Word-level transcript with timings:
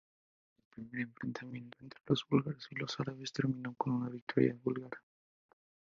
El 0.61 0.65
primer 0.83 1.01
enfrentamiento 1.03 1.77
entre 1.79 2.01
los 2.07 2.25
búlgaros 2.27 2.65
y 2.71 2.75
los 2.75 2.99
árabes 2.99 3.31
terminó 3.33 3.75
con 3.75 3.93
una 3.93 4.09
victoria 4.09 4.57
búlgara. 4.63 4.99